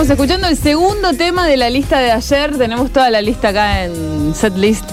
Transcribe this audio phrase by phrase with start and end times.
[0.00, 2.56] Estamos escuchando el segundo tema de la lista de ayer.
[2.56, 4.90] Tenemos toda la lista acá en setlist.fm.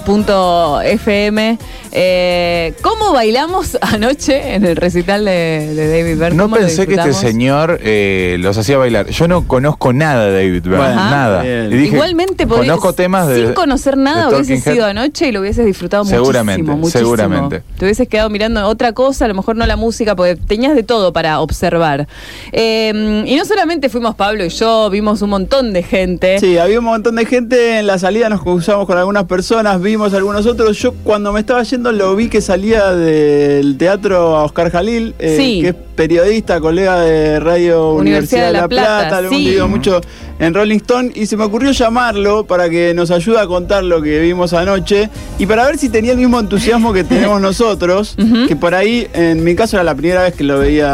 [1.94, 6.36] Eh, ¿Cómo bailamos anoche en el recital de, de David Byrne?
[6.36, 9.08] No ¿Cómo lo pensé que este señor eh, los hacía bailar.
[9.08, 11.10] Yo no conozco nada de David Byrne, Ajá.
[11.10, 11.42] nada.
[11.42, 11.72] Bien.
[11.72, 14.90] Y dije, Igualmente podrías, conozco temas de sin conocer nada Talking sido Head.
[14.90, 17.16] anoche y lo hubieses disfrutado Seguramente, muchísimo, muchísimo.
[17.16, 17.64] seguramente.
[17.78, 20.84] Te hubieses quedado mirando otra cosa, a lo mejor no la música, porque tenías de
[20.84, 22.10] todo para observar.
[22.52, 26.40] Eh, y no solamente fuimos Pablo y yo, vimos un montón de gente.
[26.40, 30.12] Sí, había un montón de gente en la salida, nos cruzamos con algunas personas, vimos
[30.16, 30.76] algunos otros.
[30.80, 35.36] Yo cuando me estaba yendo lo vi que salía del teatro a Oscar Jalil, eh,
[35.38, 35.62] Sí.
[35.62, 39.46] que es periodista, colega de Radio Universidad, de La Plata, lo hemos sí.
[39.46, 40.02] seguido mucho
[40.40, 44.02] en Rolling Stone y se me ocurrió llamarlo para que nos ayude a contar lo
[44.04, 45.10] que vimos anoche
[45.40, 48.16] y para ver si tenía el mismo entusiasmo que tenemos nosotros,
[48.48, 50.88] que por ahí en mi caso era la primera vez que lo veía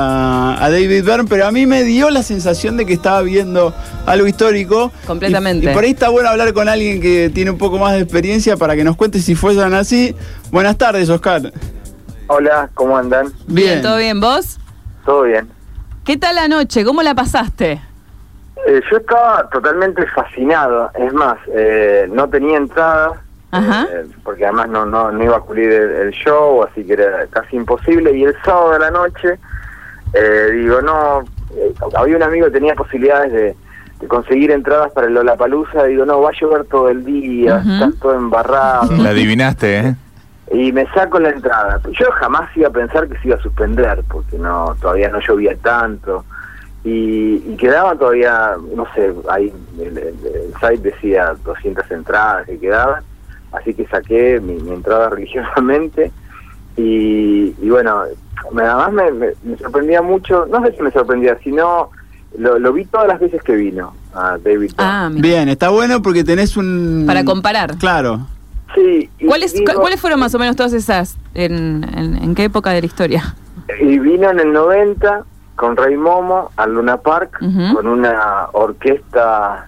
[0.63, 3.73] a David Byrne, pero a mí me dio la sensación de que estaba viendo
[4.05, 4.91] algo histórico.
[5.07, 5.67] Completamente.
[5.67, 7.99] Y, y por ahí está bueno hablar con alguien que tiene un poco más de
[7.99, 10.15] experiencia para que nos cuente si fueran así.
[10.51, 11.41] Buenas tardes, Oscar.
[12.27, 13.31] Hola, ¿cómo andan?
[13.47, 14.19] Bien, ¿todo bien?
[14.19, 14.59] ¿Vos?
[15.05, 15.49] ¿Todo bien?
[16.05, 16.83] ¿Qué tal la noche?
[16.83, 17.81] ¿Cómo la pasaste?
[18.65, 20.89] Eh, yo estaba totalmente fascinado.
[20.95, 23.87] Es más, eh, no tenía entrada, Ajá.
[23.91, 27.27] eh, porque además no, no, no iba a cubrir el, el show, así que era
[27.29, 28.15] casi imposible.
[28.17, 29.39] Y el sábado de la noche,
[30.13, 31.21] eh, digo, no,
[31.55, 33.55] eh, había un amigo que tenía posibilidades de,
[34.03, 35.85] de conseguir entradas para el Lollapalooza.
[35.85, 37.71] Digo, no, va a llover todo el día, Ujú.
[37.71, 38.91] está todo embarrado.
[38.97, 39.95] La adivinaste, ¿eh?
[40.51, 41.79] Y me saco la entrada.
[41.97, 45.55] Yo jamás iba a pensar que se iba a suspender, porque no todavía no llovía
[45.57, 46.25] tanto.
[46.83, 52.59] Y, y quedaban todavía, no sé, ahí el, el- el site decía 200 entradas que
[52.59, 53.01] quedaban.
[53.53, 56.11] Así que saqué mi, mi entrada religiosamente.
[56.75, 58.03] Y, y bueno,
[58.51, 61.89] además me, me- me sorprendía mucho, no sé si me sorprendía, sino
[62.37, 64.71] lo, lo vi todas las veces que vino a David.
[64.77, 65.09] Ah.
[65.11, 67.03] Bien, está bueno porque tenés un...
[67.07, 67.77] Para comparar.
[67.77, 68.27] Claro.
[68.75, 71.17] Sí, ¿Cuáles, digo- ¿Cuáles fueron más o menos todas esas?
[71.35, 73.35] ¿En, en, en qué época de la historia?
[73.79, 75.23] Y vino en el 90
[75.55, 77.37] con Rey Momo al Luna Park
[77.73, 79.67] con una orquesta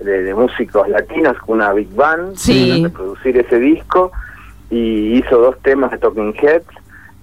[0.00, 2.70] de, de músicos latinos, una big band, Sí.
[2.70, 4.10] para reproducir ese disco
[4.70, 6.66] y hizo dos temas de Talking Heads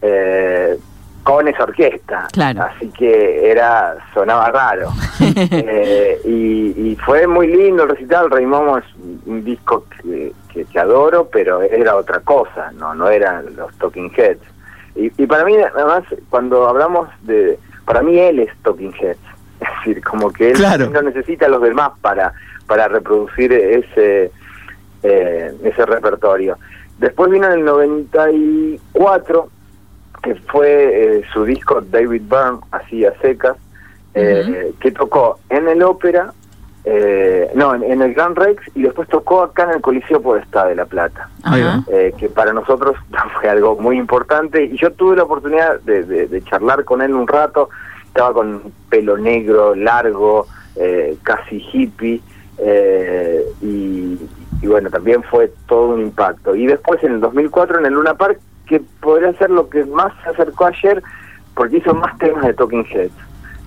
[0.03, 0.77] eh,
[1.25, 2.27] con esa orquesta.
[2.31, 2.61] Claro.
[2.63, 4.89] Así que era sonaba raro.
[5.35, 8.29] Eh, y, y fue muy lindo el recital.
[8.31, 12.93] Rey Momo es un- un disco que, que, que adoro, pero era otra cosa, no
[12.95, 14.41] no eran los Talking Heads.
[14.95, 17.59] Y, y para mí, además, cuando hablamos de...
[17.85, 19.19] Para mí él es Talking Heads.
[19.59, 20.89] Es decir, como que él Claro.
[20.89, 22.33] no necesita a los demás para,
[22.67, 24.31] para reproducir ese,
[25.03, 26.57] eh, ese repertorio.
[26.99, 29.49] Después vino en el 94,
[30.25, 33.55] que fue eh, su disco David Byrne, así a secas,
[34.15, 36.33] eh, que tocó en el ópera,
[36.83, 40.65] eh, no, en, en el Gran Rex, y después tocó acá en el Coliseo Podestá
[40.65, 41.29] de La Plata.
[41.43, 41.83] Ajá.
[41.91, 42.95] eh, que para nosotros
[43.39, 47.13] fue algo muy importante y yo tuve la oportunidad de, de- de charlar con él
[47.13, 47.69] un rato,
[48.07, 52.19] estaba con pelo negro, largo, eh, casi hippie,
[52.57, 54.17] eh, y,
[54.61, 56.55] y bueno, también fue todo un impacto.
[56.55, 60.11] Y después en el 2004 en el Luna Park, que podría ser lo que más
[60.23, 61.01] se acercó ayer,
[61.53, 63.13] porque hizo más temas de Talking Heads.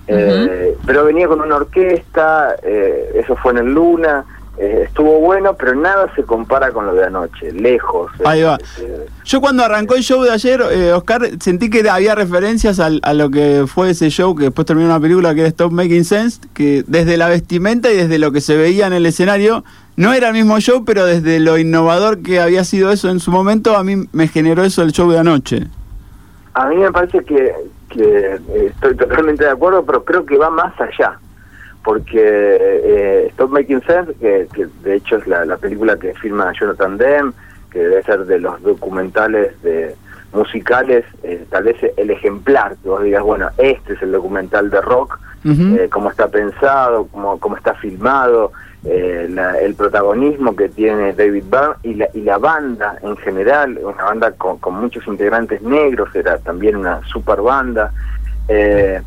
[0.07, 4.25] Eh, Pero venía con una orquesta, eh, eso fue en el Luna,
[4.57, 8.11] eh, estuvo bueno, pero nada se compara con lo de anoche, lejos.
[8.25, 8.57] Ahí va.
[8.81, 12.99] Eh, Yo cuando arrancó el show de ayer, eh, Oscar, sentí que había referencias al-
[13.03, 16.03] a lo que fue ese show que después terminó una película que era Stop Making
[16.03, 19.63] Sense, que desde la vestimenta y desde lo que se veía en el escenario,
[19.99, 23.31] no era el mismo show, pero desde lo innovador que había sido eso en su
[23.31, 25.67] momento, a mí me generó eso el show de anoche.
[26.53, 27.53] A mí me parece que,
[27.89, 31.19] que eh, estoy totalmente de acuerdo, pero creo que va más allá.
[31.83, 36.53] Porque eh, Stop Making Sense, que, que de hecho es la, la película que firma
[36.57, 37.33] Jonathan Demme,
[37.69, 39.97] que debe ser de los documentales de
[40.31, 44.79] musicales, eh, tal vez el ejemplar, que vos digas, bueno, este es el documental de
[44.79, 48.53] rock, eh, cómo está pensado, cómo, cómo está filmado,
[48.85, 53.77] eh, la- el protagonismo que tiene David Byrne y la, y la banda en general,
[53.83, 57.91] una banda con, con muchos integrantes negros, era también una super banda.
[58.47, 59.01] Eh,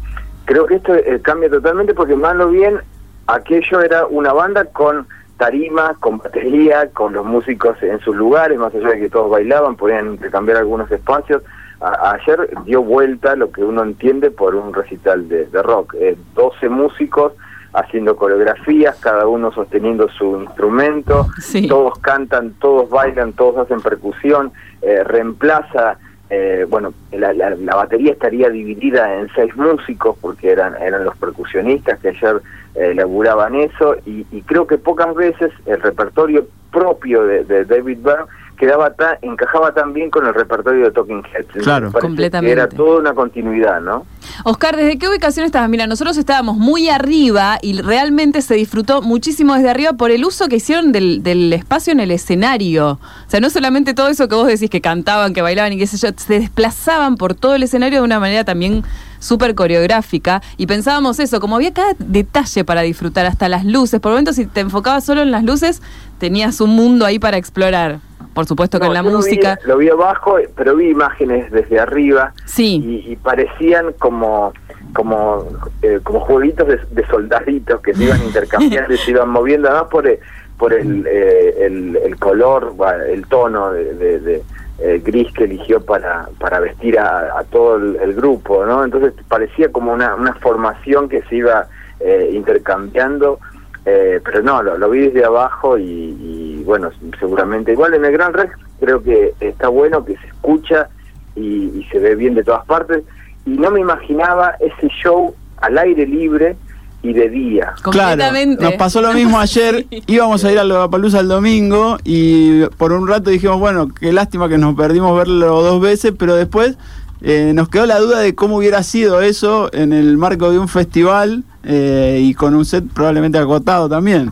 [0.44, 2.80] creo que esto eh, cambia totalmente porque más o bien
[3.26, 5.06] aquello era una banda con
[5.38, 9.76] tarima, con batería, con los músicos en sus lugares, más allá de que todos bailaban,
[9.76, 11.42] podían intercambiar algunos espacios.
[11.80, 15.94] A- ayer dio vuelta lo que uno entiende por un recital de, de rock.
[15.98, 17.32] Eh, 12 músicos
[17.74, 21.68] haciendo coreografías, cada uno sosteniendo su instrumento, Sí.
[21.68, 24.52] todos cantan, todos bailan, todos hacen percusión,
[24.82, 25.98] eh, reemplaza
[26.34, 31.14] eh, bueno, la, la- la batería estaría dividida en seis músicos porque eran, eran los
[31.18, 32.40] percusionistas que ayer
[32.74, 37.98] eh, laburaban eso y, y creo que pocas veces el repertorio propio de, de David
[38.02, 38.24] Byrne
[38.62, 41.64] quedaba tan, encajaba tan bien con el repertorio de Talking Heads.
[41.64, 41.90] Claro.
[41.90, 42.54] Completamente.
[42.54, 44.06] que Era toda una continuidad, ¿no?
[44.44, 45.68] Oscar, ¿desde qué ubicación estabas?
[45.68, 50.46] Mira, nosotros estábamos muy arriba y realmente se disfrutó muchísimo desde arriba por el uso
[50.46, 53.00] que hicieron del, del espacio en el escenario.
[53.26, 55.88] O sea, no solamente todo eso que vos decís que cantaban, que bailaban y qué
[55.88, 58.84] sé yo, se desplazaban por todo el escenario de una manera también
[59.18, 63.98] súper coreográfica y pensábamos eso, como había cada detalle para disfrutar, hasta las luces.
[63.98, 65.82] Por momentos, si te enfocabas solo en las luces,
[66.18, 67.98] tenías un mundo ahí para explorar.
[68.34, 69.58] Por supuesto que No, en la vi- música.
[69.66, 72.80] Lo vi, abajo, pero vi imágenes desde arriba Sí.
[73.06, 74.52] y, y parecían como
[74.94, 75.46] como
[75.80, 79.88] eh, como jueguitos de, de soldaditos que se iban intercambiando y se iban moviendo además
[79.90, 80.18] por el,
[80.58, 82.74] por el, eh, el, el color
[83.08, 84.42] el tono de, de- de,
[84.80, 89.12] eh, gris que eligió para para vestir a, a todo el, el grupo no entonces
[89.28, 91.68] parecía como una, una formación que se iba
[92.00, 93.38] eh, intercambiando
[93.84, 98.12] eh, pero no lo, lo vi desde abajo y, y, bueno seguramente igual en el
[98.12, 100.88] Gran Rex creo que está bueno que se escucha
[101.34, 103.04] y, y se ve bien de todas partes.
[103.46, 106.56] Y no me imaginaba ese show al aire libre
[107.02, 107.74] y de día.
[107.82, 108.22] Claro,
[108.60, 113.08] nos pasó lo mismo ayer, íbamos a ir a Lollapalooza el domingo y por un
[113.08, 116.76] rato dijimos, bueno, qué lástima que nos perdimos verlo dos veces, pero después
[117.20, 120.68] eh, nos quedó la duda de cómo hubiera sido eso en el marco de un
[120.68, 124.30] festival eh, y con un set probablemente acotado también.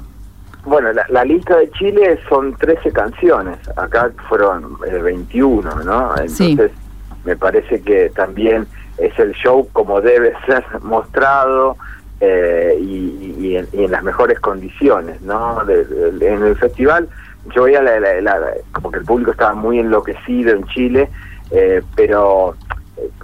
[0.65, 6.11] Bueno, la, la lista de Chile son 13 canciones, acá fueron eh, 21, ¿no?
[6.19, 7.17] Entonces Sí.
[7.25, 8.67] me parece que también
[8.99, 11.77] es el show como debe ser mostrado
[12.21, 15.65] eh, y, y- en, y en las mejores condiciones, ¿no?
[15.65, 17.09] De- de- en el festival
[17.55, 18.41] yo veía la, la- la-
[18.73, 21.09] como que el público estaba muy enloquecido en Chile,
[21.51, 22.55] eh, pero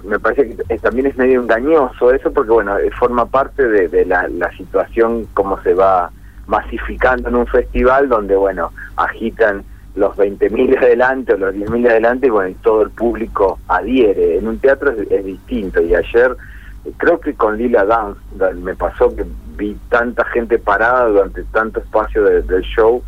[0.03, 4.05] me parece que también es medio engañoso eso porque bueno eh, forma parte de, de
[4.05, 6.11] la, la situación como se va
[6.47, 9.63] masificando en un festival donde bueno agitan
[9.95, 14.37] los 20.000 adelante o los 10.000 adelante y bueno todo el público adhiere.
[14.37, 16.37] En un teatro es, es distinto y ayer
[16.85, 19.25] eh, creo que con Lila Dance da- me pasó que
[19.57, 23.01] vi tanta gente parada durante tanto espacio de- del show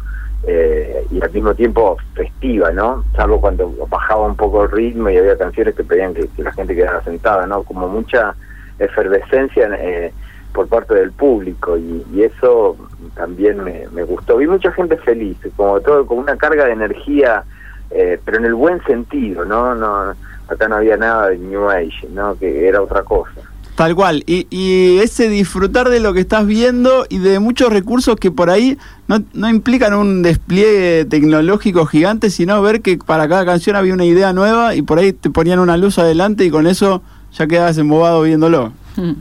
[0.48, 3.04] eh, y al mismo tiempo festiva, ¿no?
[3.16, 6.76] Salvo cuando bajaba un poco el ritmo y había canciones que pedían que, la gente
[6.76, 7.64] quedara sentada, ¿no?
[7.64, 8.36] Como mucha
[8.80, 10.14] efervescencia eh,
[10.54, 12.78] por parte del público y, eso
[13.16, 14.38] también me, me gustó.
[14.38, 17.44] Vi mucha gente feliz, como todo, con una carga de energía,
[17.92, 19.76] eh, pero en el buen sentido, ¿no?
[19.76, 20.14] no
[20.50, 22.36] Acá no había nada de New Age, ¿no?
[22.36, 23.42] Que era otra cosa.
[23.80, 28.18] Tal cual, y, y ese disfrutar de lo que estás viendo y de muchos recursos
[28.18, 28.78] que por ahí
[29.08, 34.04] no, no implican un despliegue tecnológico gigante, sino ver que para cada canción había una
[34.04, 37.78] idea nueva y por ahí te ponían una luz adelante y con eso ya quedabas
[37.78, 38.74] embobado viéndolo.
[38.98, 39.12] Mm.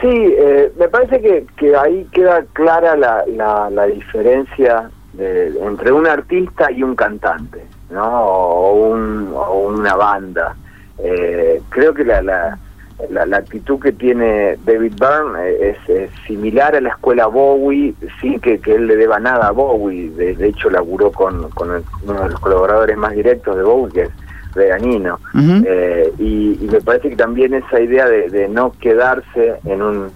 [0.00, 5.90] Sí, eh, me parece que, que ahí queda clara la, la, la diferencia de- entre
[5.90, 8.04] un artista y un cantante, ¿no?
[8.22, 10.54] O, un- o una banda.
[10.98, 12.58] Eh, creo que la, la,
[13.10, 17.94] la, la actitud que tiene David Byrne eh, es, es similar a la escuela Bowie,
[18.20, 20.10] sin que, que él le deba nada a Bowie.
[20.10, 23.92] De, de hecho, laburó con, con el- uno de los colaboradores más directos de Bowie,
[23.92, 24.10] que es
[24.54, 25.20] Reganino.
[25.34, 25.62] Ujú.
[25.66, 30.10] Eh, y, y me parece que también esa idea de, de no quedarse en un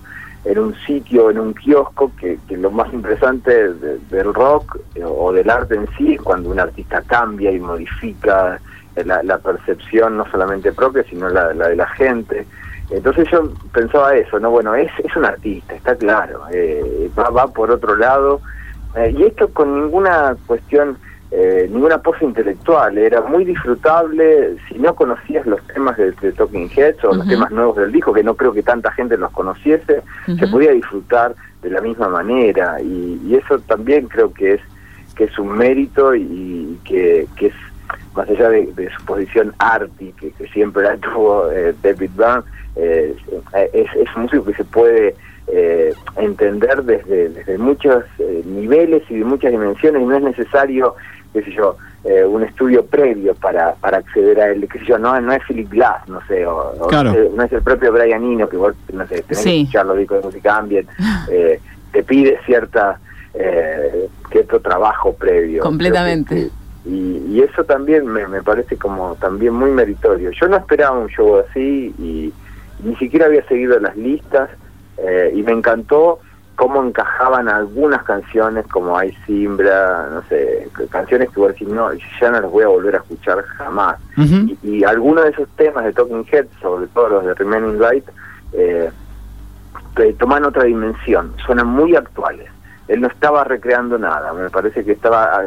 [0.46, 5.02] en un sitio, en un kiosco, que, que lo más interesante de- del rock eh,
[5.04, 8.58] o del arte en sí es cuando un artista cambia y modifica
[9.04, 12.46] la, la percepción no solamente propia, sino la, la de la gente.
[12.90, 14.50] Entonces yo pensaba eso, ¿no?
[14.50, 18.40] Bueno, es, es un artista, está claro, eh, va, va por otro lado,
[18.96, 20.96] eh, y esto con ninguna cuestión
[21.32, 24.56] eh, ninguna pose intelectual, era muy disfrutable.
[24.68, 28.12] Si no conocías los temas de, de Talking Heads o los temas nuevos del disco,
[28.12, 32.80] que no creo que tanta gente los conociese, se podía disfrutar de la misma manera.
[32.82, 34.60] Y, y eso también creo que es
[35.14, 37.54] que es un mérito y, y que, que es
[38.14, 42.42] más allá de, de su posición arty que, que siempre la tuvo eh, David Byrne
[42.76, 43.14] eh,
[43.72, 45.14] es, es un músico que se puede
[45.48, 50.94] eh, entender desde, desde muchos eh, niveles y de muchas dimensiones y no es necesario
[51.32, 54.98] qué sé yo eh, un estudio previo para, para acceder a él qué sé yo
[54.98, 57.12] no, no es Philip Glass no sé o, Claro.
[57.12, 59.50] no, es, no es el propio Brian Eno que vos no sé tenés Sí.
[59.50, 60.88] que escuchar los discos de música ambient
[61.30, 61.60] eh,
[61.92, 62.98] te pide cierta
[63.34, 66.50] eh, cierto trabajo previo Completamente.
[66.84, 71.08] Y, y eso también me, me parece como también muy meritorio yo no esperaba un
[71.08, 72.32] show así y
[72.82, 74.48] ni siquiera había seguido las listas
[74.96, 76.20] eh, y me encantó
[76.60, 82.30] cómo encajaban algunas canciones como Hay Simbra, no sé, canciones que vos decís, no, ya
[82.30, 83.96] no las voy a volver a escuchar jamás.
[84.18, 88.04] Y, y algunos de esos temas de Talking Heads, sobre todo los de Remaining Light,
[88.52, 88.90] eh,
[90.18, 92.50] toman otra dimensión, suenan muy actuales.
[92.88, 95.42] Él no estaba recreando nada, me parece que estaba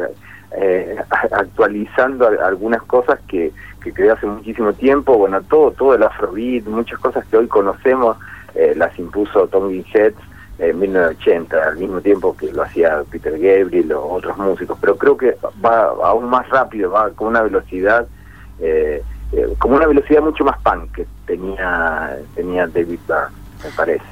[0.56, 0.96] eh,
[1.32, 6.98] actualizando algunas cosas que, que creó hace muchísimo tiempo, bueno, todo, todo el afrobeat, muchas
[6.98, 8.16] cosas que hoy conocemos,
[8.54, 10.18] eh, las impuso Talking Heads
[10.58, 15.16] en 1980, al mismo tiempo que lo hacía Peter Gabriel o otros músicos, pero creo
[15.16, 18.06] que va aún más rápido, va con una velocidad
[18.60, 24.04] eh, eh, como una velocidad mucho más punk que tenía tenía David Byrne, me parece.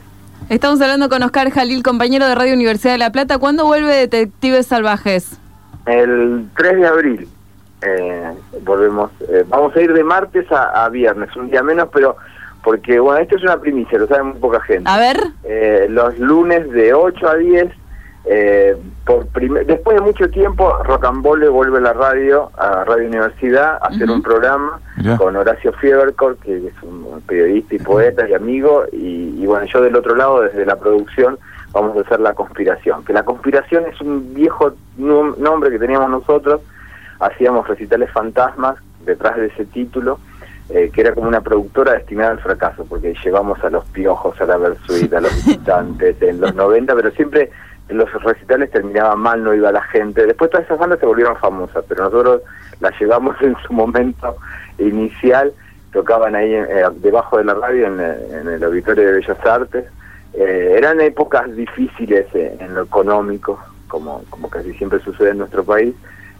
[0.48, 3.38] Estamos hablando con Oscar Jalil, compañero de Radio Universidad de La Plata.
[3.38, 5.38] ¿Cuándo vuelve Detectives Salvajes?
[5.86, 7.28] El 3 de abril
[7.84, 8.30] eh,
[8.62, 12.16] volvemos, eh, vamos a ir de martes a, a viernes, un día menos, pero
[12.62, 14.88] porque, bueno, esto es una primicia, lo sabe muy poca gente.
[14.88, 15.16] A ver.
[15.42, 17.68] Eh, los lunes de 8 a 10,
[18.26, 22.84] eh, por primer- después de mucho tiempo, Rock and Roll vuelve a la radio, a
[22.84, 25.16] Radio Universidad, a hacer un programa Mirá.
[25.16, 29.80] con Horacio Fiebercor, que es un periodista y poeta y amigo, y, y bueno, yo
[29.82, 31.36] del otro lado, desde la producción,
[31.72, 33.04] vamos a hacer La Conspiración.
[33.04, 36.60] Que La Conspiración es un viejo nom- nombre que teníamos nosotros,
[37.20, 40.18] hacíamos recitales fantasmas detrás de ese título,
[40.68, 44.44] eh, que era como una productora destinada al fracaso, porque llevamos a los piojos, a
[44.46, 47.50] la Versuit, a los visitantes en los 90, pero siempre
[47.88, 50.24] los recitales terminaban mal, no iba la gente.
[50.26, 52.42] Después todas esas bandas se volvieron famosas, pero nosotros
[52.80, 54.36] las llevamos en su momento
[54.78, 55.52] inicial,
[55.92, 59.84] tocaban ahí eh, debajo de la radio en, eh, en el Auditorio de Bellas Artes.
[60.34, 63.58] Eh, eran épocas difíciles eh, en lo económico,
[63.88, 65.94] como, como casi siempre sucede en nuestro país,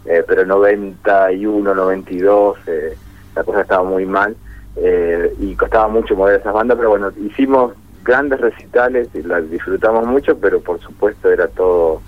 [0.05, 2.97] eh, pero 91, 92, eh,
[3.35, 4.35] la cosa estaba muy mal
[4.75, 7.73] eh, y costaba mucho mover esas bandas, pero bueno, hicimos
[8.03, 12.01] grandes recitales y las disfrutamos mucho, pero por supuesto era todo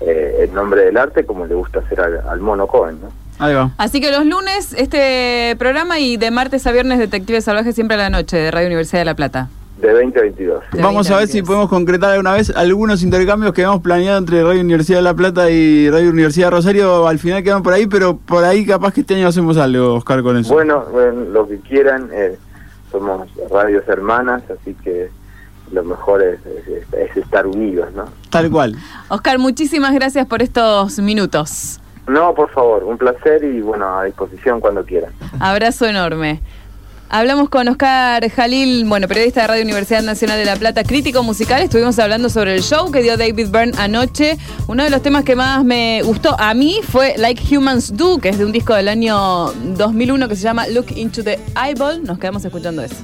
[0.00, 3.08] eh, en nombre del arte, como le gusta hacer al, al mono Cohen, ¿no?
[3.38, 3.70] Ahí va.
[3.78, 7.98] Así que los lunes este programa y de martes a viernes Detectives Salvajes siempre a
[7.98, 9.48] la noche de Radio Universidad de La Plata.
[9.80, 10.62] De 20 a 22.
[10.72, 14.18] De Vamos a ver 20 si podemos concretar alguna vez algunos intercambios que hemos planeado
[14.18, 17.06] entre Radio Universidad de La Plata y Radio Universidad de Rosario.
[17.08, 20.22] Al final quedan por ahí, pero por ahí capaz que este año hacemos algo, Oscar,
[20.22, 20.52] con eso.
[20.52, 22.36] Bueno, bueno, lo que quieran, eh,
[22.92, 25.08] somos radios hermanas, así que
[25.72, 28.04] lo mejor es, es- es estar unidos, ¿no?
[28.28, 28.76] Tal cual.
[29.08, 31.80] Oscar, muchísimas gracias por estos minutos.
[32.08, 35.12] No, por favor, un placer y bueno, a disposición cuando quieran.
[35.38, 36.40] Abrazo enorme.
[37.12, 41.60] Hablamos con Oscar Jalil, bueno, periodista de Radio Universidad Nacional de La Plata, crítico musical.
[41.60, 44.38] Estuvimos hablando sobre el show que dio David Byrne anoche.
[44.68, 48.28] Uno de los temas que más me gustó a mí fue Like Humans Do, que
[48.28, 52.04] es de un disco del año 2001 que se llama Look Into the Eyeball.
[52.04, 52.94] Nos quedamos escuchando eso.